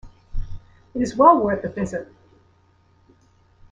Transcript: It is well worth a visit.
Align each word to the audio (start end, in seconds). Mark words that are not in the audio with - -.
It 0.95 1.01
is 1.03 1.15
well 1.15 1.37
worth 1.43 1.63
a 1.63 1.69
visit. 1.69 2.11